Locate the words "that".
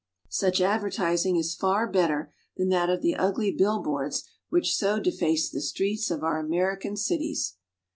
2.69-2.89